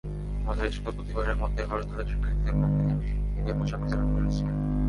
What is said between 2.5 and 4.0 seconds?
মধ্যে ঈদের পোশাক